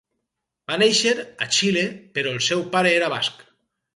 Va 0.71 0.77
néixer 0.81 1.11
a 1.23 1.49
Xile 1.57 1.85
però 2.17 2.33
el 2.37 2.41
seu 2.47 2.65
pare 2.77 2.97
era 3.01 3.13
basc. 3.17 3.47